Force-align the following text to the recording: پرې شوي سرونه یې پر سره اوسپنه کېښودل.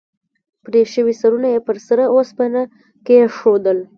پرې 0.63 0.81
شوي 0.93 1.13
سرونه 1.21 1.47
یې 1.53 1.59
پر 1.67 1.77
سره 1.87 2.03
اوسپنه 2.15 2.61
کېښودل. 3.05 3.77